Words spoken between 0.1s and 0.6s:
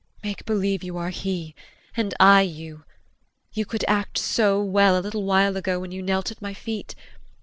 JULIE. Make